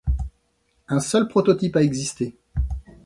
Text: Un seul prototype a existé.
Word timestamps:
Un 0.87 0.99
seul 0.99 1.27
prototype 1.27 1.75
a 1.75 1.83
existé. 1.83 2.35